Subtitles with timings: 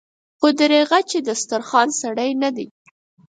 [0.39, 2.67] خو دريغه چې د دسترخوان سړی نه دی.